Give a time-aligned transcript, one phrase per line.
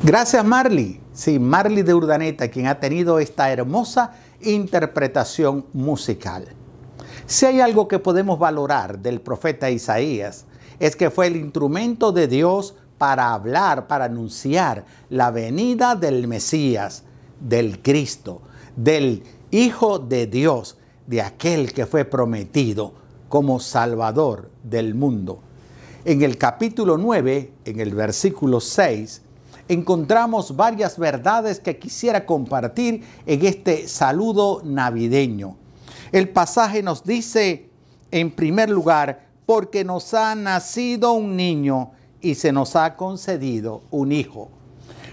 [0.00, 6.46] Gracias Marley, sí, Marley de Urdaneta, quien ha tenido esta hermosa interpretación musical.
[7.26, 10.44] Si hay algo que podemos valorar del profeta Isaías,
[10.78, 17.02] es que fue el instrumento de Dios para hablar, para anunciar la venida del Mesías,
[17.40, 18.40] del Cristo,
[18.76, 20.78] del Hijo de Dios,
[21.08, 22.94] de aquel que fue prometido
[23.28, 25.40] como Salvador del mundo.
[26.04, 29.22] En el capítulo 9, en el versículo 6,
[29.68, 35.56] encontramos varias verdades que quisiera compartir en este saludo navideño.
[36.10, 37.68] El pasaje nos dice,
[38.10, 44.12] en primer lugar, porque nos ha nacido un niño y se nos ha concedido un
[44.12, 44.50] hijo.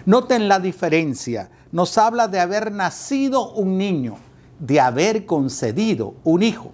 [0.05, 1.50] Noten la diferencia.
[1.72, 4.17] Nos habla de haber nacido un niño,
[4.59, 6.72] de haber concedido un hijo.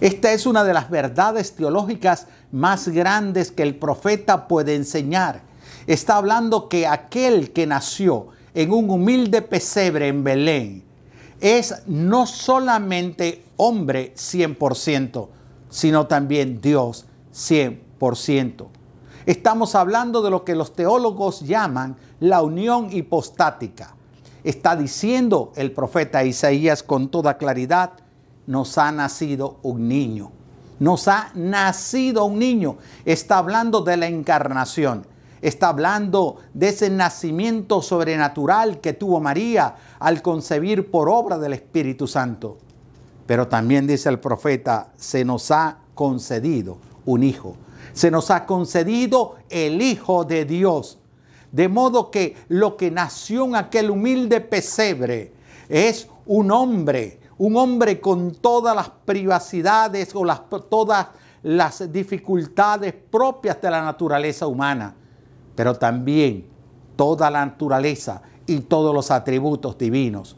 [0.00, 5.42] Esta es una de las verdades teológicas más grandes que el profeta puede enseñar.
[5.86, 10.84] Está hablando que aquel que nació en un humilde pesebre en Belén
[11.40, 15.28] es no solamente hombre 100%,
[15.68, 18.66] sino también Dios 100%.
[19.26, 23.94] Estamos hablando de lo que los teólogos llaman la unión hipostática.
[24.44, 27.92] Está diciendo el profeta Isaías con toda claridad,
[28.46, 30.30] nos ha nacido un niño.
[30.78, 32.76] Nos ha nacido un niño.
[33.04, 35.06] Está hablando de la encarnación.
[35.44, 42.06] Está hablando de ese nacimiento sobrenatural que tuvo María al concebir por obra del Espíritu
[42.06, 42.58] Santo.
[43.26, 47.56] Pero también dice el profeta, se nos ha concedido un hijo
[47.94, 50.98] se nos ha concedido el Hijo de Dios.
[51.52, 55.32] De modo que lo que nació en aquel humilde pesebre
[55.68, 61.06] es un hombre, un hombre con todas las privacidades o las, todas
[61.44, 64.96] las dificultades propias de la naturaleza humana,
[65.54, 66.46] pero también
[66.96, 70.36] toda la naturaleza y todos los atributos divinos.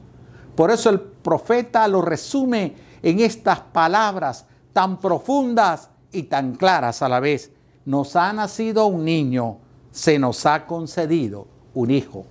[0.54, 7.08] Por eso el profeta lo resume en estas palabras tan profundas y tan claras a
[7.08, 7.52] la vez.
[7.84, 9.58] Nos ha nacido un niño,
[9.90, 12.24] se nos ha concedido un hijo.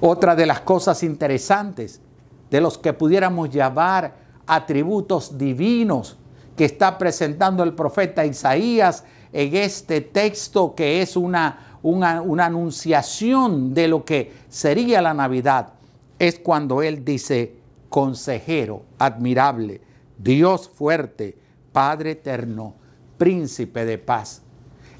[0.00, 2.00] Otra de las cosas interesantes
[2.50, 6.18] de los que pudiéramos llamar atributos divinos
[6.56, 13.74] que está presentando el profeta Isaías en este texto que es una, una, una, anunciación
[13.74, 15.70] de lo que sería la Navidad,
[16.20, 17.56] es cuando él dice,
[17.88, 19.80] consejero, admirable,
[20.16, 21.36] Dios fuerte,
[21.72, 22.74] Padre eterno,
[23.18, 24.42] príncipe de paz.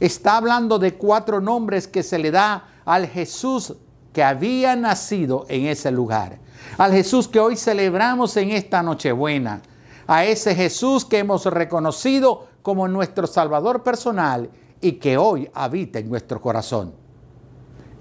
[0.00, 3.74] Está hablando de cuatro nombres que se le da al Jesús
[4.12, 6.38] que había nacido en ese lugar.
[6.76, 9.62] Al Jesús que hoy celebramos en esta Nochebuena.
[10.08, 14.48] A ese Jesús que hemos reconocido como nuestro Salvador personal
[14.80, 16.94] y que hoy habita en nuestro corazón.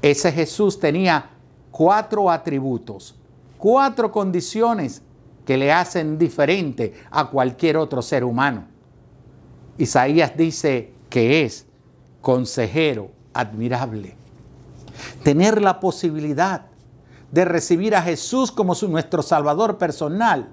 [0.02, 1.32] Ese Jesús tenía
[1.70, 3.14] cuatro atributos,
[3.58, 5.02] cuatro condiciones
[5.46, 8.64] que le hacen diferente a cualquier otro ser humano.
[9.78, 11.66] Isaías dice que es
[12.22, 14.16] consejero admirable.
[15.24, 16.68] Tener la posibilidad
[17.34, 20.48] de recibir a Jesús como nuestro Salvador personal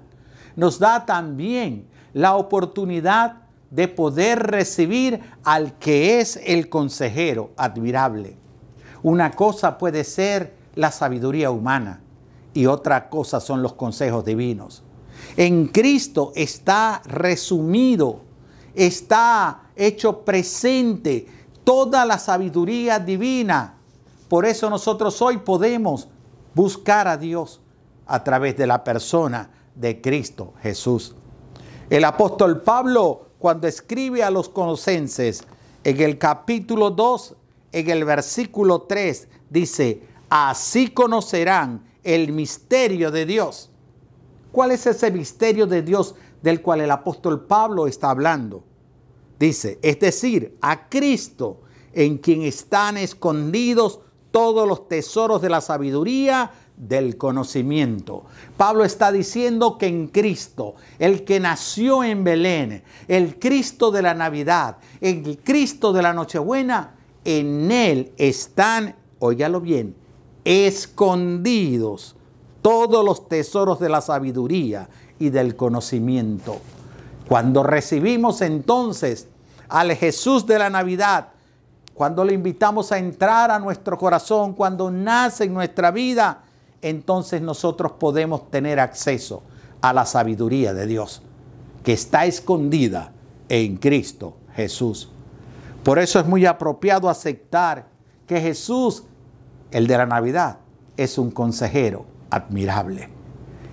[0.57, 3.40] nos da también la oportunidad
[3.71, 8.37] de poder recibir al que es el consejero admirable.
[9.01, 12.01] Una cosa puede ser la sabiduría humana
[12.53, 14.83] y otra cosa son los consejos divinos.
[15.37, 18.21] En Cristo está resumido,
[18.75, 21.25] está hecho presente
[21.63, 23.75] toda la sabiduría divina.
[24.27, 26.09] Por eso nosotros hoy podemos
[26.53, 27.61] buscar a Dios
[28.05, 31.15] a través de la persona de Cristo Jesús.
[31.89, 35.43] El apóstol Pablo, cuando escribe a los conocenses
[35.83, 37.35] en el capítulo 2,
[37.71, 43.71] en el versículo 3, dice, así conocerán el misterio de Dios.
[44.51, 46.13] ¿Cuál es ese misterio de Dios
[46.43, 48.63] del cual el apóstol Pablo está hablando?
[49.39, 51.61] Dice, es decir, a Cristo
[51.93, 58.23] en quien están escondidos todos los tesoros de la sabiduría, del conocimiento.
[58.57, 64.15] Pablo está diciendo que en Cristo, el que nació en Belén, el Cristo de la
[64.15, 69.95] Navidad, el Cristo de la Nochebuena, en Él están, óigalo bien,
[70.43, 72.15] escondidos
[72.63, 74.89] todos los tesoros de la sabiduría
[75.19, 76.57] y del conocimiento.
[77.27, 79.27] Cuando recibimos entonces
[79.69, 81.29] al Jesús de la Navidad,
[81.93, 86.41] cuando le invitamos a entrar a nuestro corazón, cuando nace en nuestra vida,
[86.81, 89.43] entonces nosotros podemos tener acceso
[89.81, 91.21] a la sabiduría de Dios,
[91.83, 93.11] que está escondida
[93.49, 95.11] en Cristo Jesús.
[95.83, 97.87] Por eso es muy apropiado aceptar
[98.27, 99.03] que Jesús
[99.71, 100.57] El de la Navidad
[100.97, 103.09] es un consejero admirable.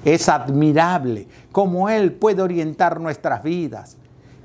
[0.04, 3.96] Es admirable cómo Él puede orientar nuestras vidas,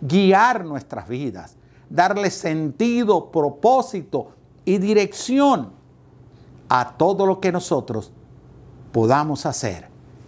[0.01, 1.55] guiar nuestras vidas,
[1.89, 4.31] darle sentido, propósito
[4.65, 5.71] y dirección
[6.69, 8.11] a todo lo que nosotros
[8.93, 9.87] podamos hacer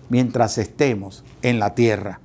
[0.09, 2.19] mientras estemos en la tierra.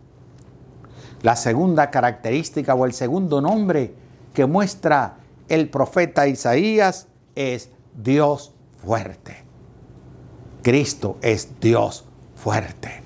[1.22, 3.94] La segunda característica o el segundo nombre
[4.34, 7.06] que muestra el profeta Isaías
[7.36, 8.52] es Dios
[8.82, 9.44] fuerte.
[10.62, 12.04] Cristo es Dios
[12.34, 13.02] fuerte.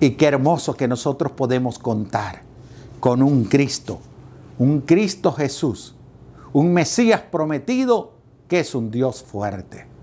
[0.00, 2.42] Y qué hermoso que nosotros podemos contar
[2.98, 4.00] con un Cristo,
[4.58, 5.94] un Cristo Jesús,
[6.52, 8.14] un Mesías prometido
[8.48, 9.93] que es un Dios fuerte.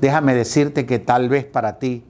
[0.00, 2.04] Déjame decirte que tal vez para ti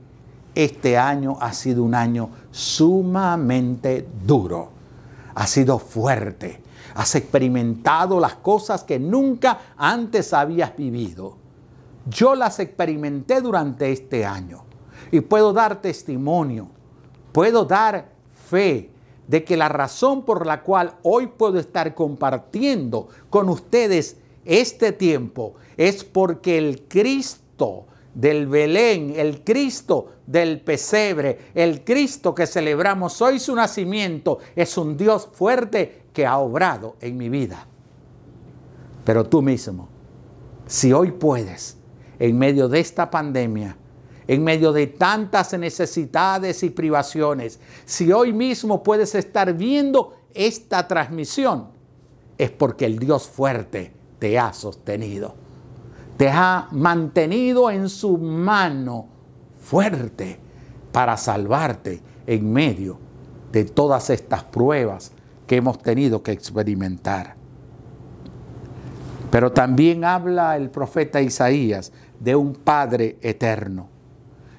[0.55, 4.71] este año ha sido un año sumamente duro,
[5.35, 6.61] ha sido fuerte,
[6.95, 11.37] has experimentado las cosas que nunca antes habías vivido.
[12.09, 14.65] Yo las experimenté durante este año
[15.13, 16.69] y puedo dar testimonio,
[17.33, 18.11] puedo dar
[18.49, 18.91] fe
[19.29, 25.55] de que la razón por la cual hoy puedo estar compartiendo con ustedes este tiempo
[25.77, 27.46] es porque el Cristo
[28.15, 34.97] del Belén, el Cristo del pesebre, el Cristo que celebramos hoy su nacimiento, es un
[34.97, 37.67] Dios fuerte que ha obrado en mi vida.
[39.05, 39.89] Pero tú mismo,
[40.67, 41.77] si hoy puedes,
[42.19, 43.77] en medio de esta pandemia,
[44.27, 51.69] en medio de tantas necesidades y privaciones, si hoy mismo puedes estar viendo esta transmisión,
[52.39, 55.46] es porque el Dios fuerte te ha sostenido
[56.17, 59.07] te ha mantenido en su mano
[59.61, 60.39] fuerte
[60.93, 62.99] para salvarte en medio
[63.53, 65.13] de todas estas pruebas
[65.47, 67.35] que hemos tenido que experimentar.
[69.31, 73.89] Pero también habla el profeta Isaías de un Padre eterno.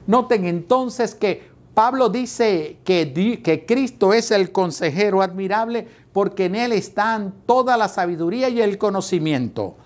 [0.06, 6.72] Noten entonces que Pablo dice que, que, Cristo es el consejero admirable porque en Él
[6.72, 9.78] están toda la sabiduría y el conocimiento.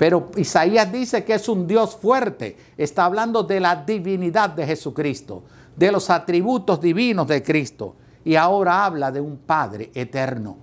[0.00, 2.56] Pero Isaías dice que es un Dios fuerte.
[2.78, 5.42] Está hablando de la divinidad de Jesucristo,
[5.76, 7.96] de los atributos divinos de Cristo.
[8.24, 10.56] Y ahora habla de un Padre eterno.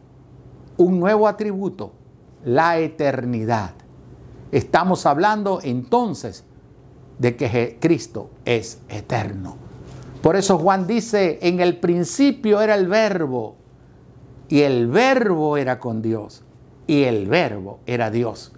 [0.78, 1.92] Un nuevo atributo,
[2.46, 3.74] la eternidad.
[4.52, 6.44] Estamos hablando entonces
[7.20, 9.56] de que Cristo es eterno.
[10.24, 13.56] Por eso Juan dice, en el principio era el verbo,
[14.50, 16.44] y el verbo era con Dios,
[16.88, 18.52] y el verbo era Dios.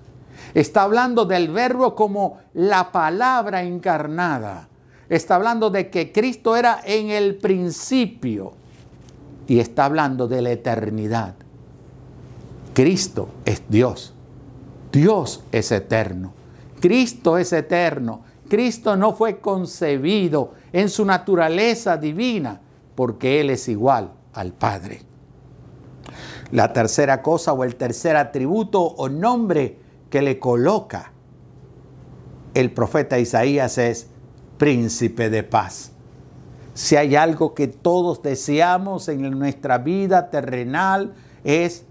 [0.54, 4.68] Está hablando del verbo como la palabra encarnada.
[5.10, 8.54] Está hablando de que Cristo era en el principio.
[9.48, 11.36] Y está hablando de la eternidad.
[12.74, 14.14] Cristo es Dios.
[14.92, 16.34] Dios es eterno.
[16.80, 18.22] Cristo es eterno.
[18.48, 22.62] Cristo no fue concebido en su naturaleza divina
[22.96, 25.02] porque Él es igual al Padre.
[26.52, 29.78] La tercera cosa o el tercer atributo o nombre
[30.10, 31.12] que le coloca
[32.54, 34.08] el profeta Isaías es
[34.58, 35.92] príncipe de paz.
[36.74, 41.14] Si hay algo que todos deseamos en nuestra vida terrenal
[41.44, 41.86] es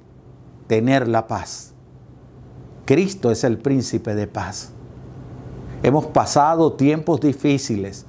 [0.66, 1.74] tener la paz.
[2.84, 4.72] Cristo es el príncipe de paz.
[5.82, 8.06] Hemos pasado tiempos difíciles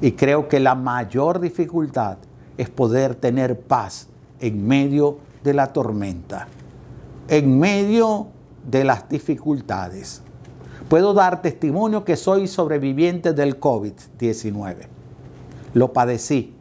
[0.00, 2.18] y creo que la mayor dificultad
[2.56, 4.08] es poder tener paz
[4.40, 6.48] en medio de la tormenta,
[7.28, 8.28] en medio
[8.66, 10.22] de las dificultades.
[10.88, 14.86] Puedo dar testimonio que soy sobreviviente del COVID-19.
[15.74, 16.54] Lo padecí.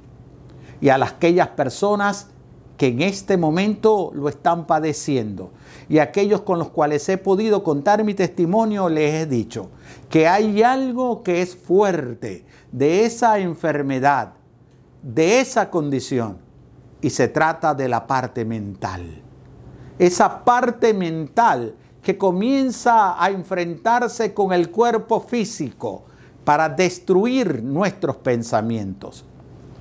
[0.82, 2.28] Y a aquellas personas
[2.78, 5.52] que en este momento lo están padeciendo
[5.88, 9.70] y aquellos con los cuales he podido contar mi testimonio, les he dicho
[10.10, 14.34] que hay algo que es fuerte de esa enfermedad,
[15.02, 16.40] de esa condición,
[17.02, 19.22] y se trata de la parte mental.
[20.00, 26.04] Esa parte mental que comienza a enfrentarse con el cuerpo físico
[26.44, 29.26] para destruir nuestros pensamientos.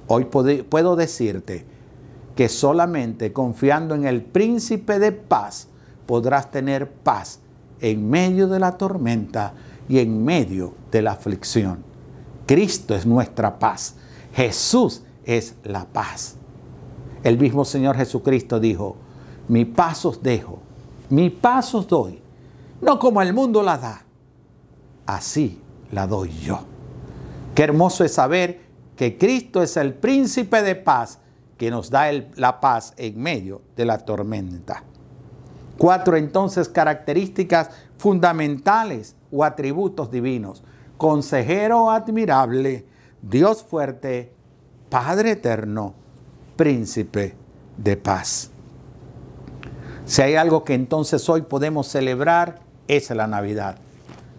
[0.09, 1.67] Hoy puedo decirte
[2.35, 5.69] que solamente confiando en el príncipe de paz
[6.07, 7.41] podrás tener paz
[7.83, 9.53] en medio de la tormenta
[9.87, 11.85] y en medio de la aflicción.
[12.47, 13.97] Cristo es nuestra paz.
[14.33, 16.37] Jesús es la paz.
[17.23, 18.97] El mismo Señor Jesucristo dijo,
[19.47, 20.64] mi paz os dejo,
[21.15, 22.21] mi paz os doy,
[22.81, 24.05] no como el mundo la da,
[25.07, 25.61] así
[25.93, 26.59] la doy yo.
[27.55, 28.63] Qué hermoso es saber
[28.97, 31.21] que Cristo es el príncipe de paz
[31.57, 34.83] que nos da la paz en medio de la tormenta.
[35.79, 40.65] Cuatro entonces características fundamentales o atributos divinos.
[40.97, 42.87] Consejero admirable,
[43.23, 44.33] Dios fuerte,
[44.89, 45.95] Padre eterno,
[46.57, 47.37] príncipe
[47.77, 48.54] de paz.
[50.07, 53.77] Si hay algo que entonces hoy podemos celebrar, es la Navidad.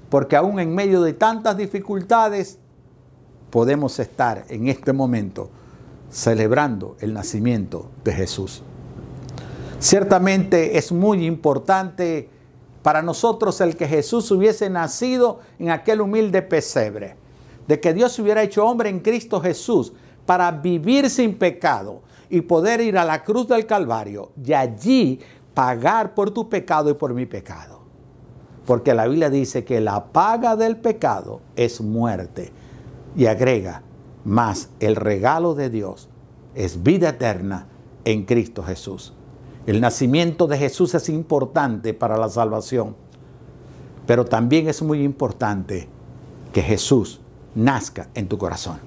[0.09, 2.59] Porque aún en medio de tantas dificultades,
[3.49, 5.49] podemos estar en este momento
[6.11, 8.61] celebrando el nacimiento de Jesús.
[9.79, 12.29] Ciertamente es muy importante
[12.83, 17.15] para nosotros el que Jesús hubiese nacido en aquel humilde pesebre,
[17.67, 19.93] de que Dios hubiera hecho hombre en Cristo Jesús
[20.25, 25.19] para vivir sin pecado y poder ir a la cruz del Calvario y allí
[25.55, 27.79] pagar por tu pecado y por mi pecado.
[28.67, 32.51] Porque la Biblia dice que la paga del pecado es muerte.
[33.15, 33.81] Y agrega,
[34.23, 36.09] más el regalo de Dios
[36.53, 37.67] es vida eterna
[38.03, 39.13] en Cristo Jesús.
[39.65, 42.95] El nacimiento de Jesús es importante para la salvación,
[44.05, 45.87] pero también es muy importante
[46.53, 47.21] que Jesús
[47.55, 48.79] nazca en tu corazón.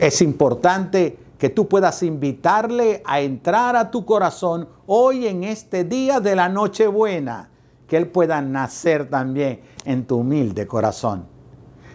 [0.00, 6.20] Es importante que tú puedas invitarle a entrar a tu corazón hoy en este día
[6.20, 7.50] de la Nochebuena,
[7.86, 11.26] que Él pueda nacer también en tu humilde corazón.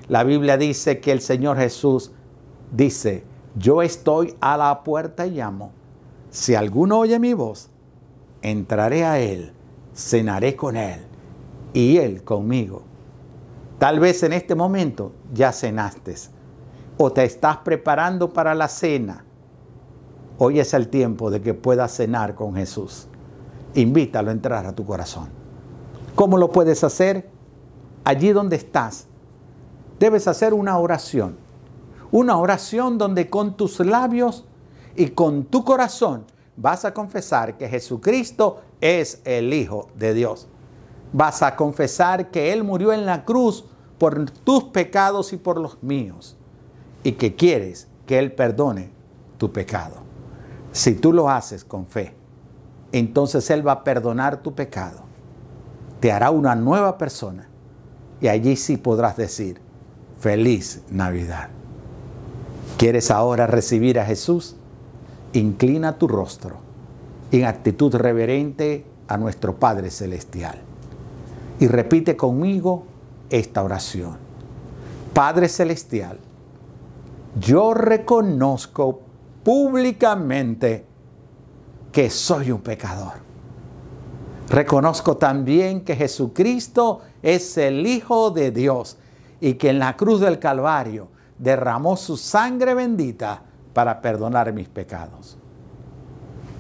[0.08, 2.12] La Biblia dice que el Señor Jesús
[2.72, 3.24] dice,
[3.56, 5.72] yo estoy a la puerta y llamo.
[6.30, 7.70] Si alguno oye mi voz,
[8.42, 9.54] entraré a Él,
[9.94, 11.02] cenaré con Él
[11.74, 12.84] y Él conmigo.
[13.78, 16.16] Tal vez en este momento ya cenaste
[16.98, 19.26] o te estás preparando para la cena.
[20.40, 23.08] Hoy es el tiempo de que puedas cenar con Jesús.
[23.76, 25.30] Invítalo a entrar a tu corazón.
[26.16, 27.30] ¿Cómo lo puedes hacer?
[28.04, 29.06] Allí donde estás,
[30.00, 31.38] debes hacer una oración.
[32.12, 34.46] Una oración donde con tus labios
[34.96, 36.26] y con tu corazón
[36.56, 40.48] vas a confesar que Jesucristo es el Hijo de Dios.
[41.14, 43.66] Vas a confesar que Él murió en la cruz
[44.00, 46.36] por tus pecados y por los míos.
[47.04, 48.92] Y que quieres que Él perdone
[49.38, 50.13] tu pecado.
[50.74, 52.16] Si tú lo haces con fe,
[52.92, 55.02] entonces Él va a perdonar tu pecado.
[56.00, 57.48] Te hará una nueva persona.
[58.20, 59.62] Y allí sí podrás decir,
[60.20, 61.50] feliz Navidad.
[62.78, 64.56] ¿Quieres ahora recibir a Jesús?
[65.34, 66.58] Inclina tu rostro
[67.32, 70.60] en actitud reverente a nuestro Padre Celestial.
[71.60, 72.86] Y repite conmigo
[73.30, 74.18] esta oración.
[75.14, 76.18] Padre Celestial,
[77.40, 79.02] yo reconozco
[79.44, 80.86] públicamente
[81.92, 83.14] que soy un pecador.
[84.50, 88.98] Reconozco también que Jesucristo es el Hijo de Dios
[89.40, 93.42] y que en la cruz del Calvario derramó su sangre bendita
[93.74, 95.38] para perdonar mis pecados.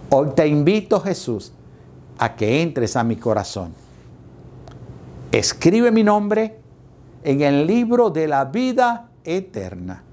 [0.09, 1.51] Hoy te invito, Jesús,
[2.17, 3.73] a que entres a mi corazón.
[5.31, 6.59] Escribe mi nombre
[7.23, 10.03] en el libro de la vida eterna.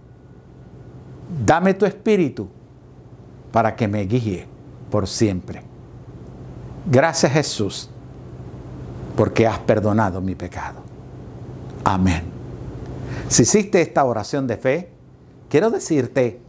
[1.44, 2.48] Dame tu espíritu
[3.52, 4.46] para que me guíe
[4.90, 5.62] por siempre.
[6.86, 7.90] Gracias Jesús,
[9.16, 10.80] porque has perdonado mi pecado.
[11.84, 12.24] Amén.
[13.28, 14.90] Si hiciste esta oración de fe,
[15.48, 16.40] quiero decirte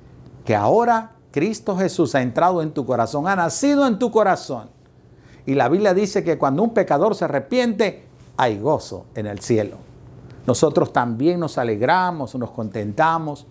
[0.45, 4.69] que ahora Cristo Jesús ha entrado en tu corazón, ha nacido en tu corazón.
[5.45, 8.05] Y la Biblia dice que cuando un pecador se arrepiente,
[8.37, 9.77] hay gozo en el cielo.
[10.45, 13.45] Nosotros también nos alegramos, nos contentamos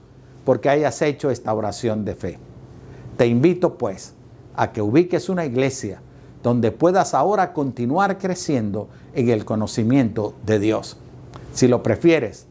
[0.45, 2.39] porque hayas hecho esta oración de fe.
[3.21, 4.15] Te invito pues
[4.57, 6.01] a que ubiques una iglesia
[6.43, 10.97] donde puedas ahora continuar creciendo en el conocimiento de Dios.
[11.53, 12.47] Si lo prefieres,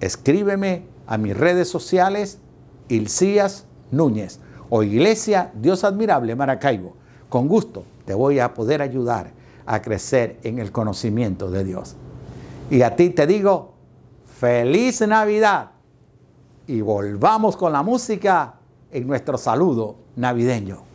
[0.00, 2.38] escríbeme a mis redes sociales
[2.88, 6.94] Ilcías Núñez o Iglesia Dios Admirable Maracaibo.
[7.28, 9.32] Con gusto te voy a poder ayudar
[9.66, 11.96] a crecer en el conocimiento de Dios.
[12.70, 13.74] Y a ti te digo,
[14.24, 15.72] feliz Navidad.
[16.66, 18.57] Y volvamos con la música
[18.92, 20.87] en nuestro saludo navideño.